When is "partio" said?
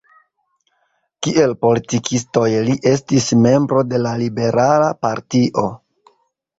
5.07-5.71